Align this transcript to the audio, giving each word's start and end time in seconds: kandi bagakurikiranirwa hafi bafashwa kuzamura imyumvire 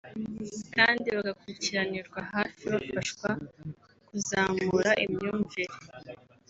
kandi 0.75 1.07
bagakurikiranirwa 1.15 2.19
hafi 2.33 2.63
bafashwa 2.73 3.29
kuzamura 4.07 4.91
imyumvire 5.05 5.75